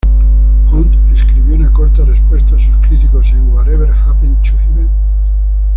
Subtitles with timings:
[0.71, 4.89] Hunt escribió una corta respuesta a sus críticos en "Whatever Happened to Heaven?